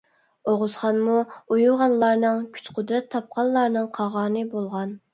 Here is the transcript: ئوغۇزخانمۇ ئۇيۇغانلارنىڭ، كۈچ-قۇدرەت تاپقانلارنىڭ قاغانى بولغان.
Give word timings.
ئوغۇزخانمۇ 0.53 1.17
ئۇيۇغانلارنىڭ، 1.57 2.41
كۈچ-قۇدرەت 2.57 3.09
تاپقانلارنىڭ 3.15 3.95
قاغانى 4.03 4.49
بولغان. 4.57 5.03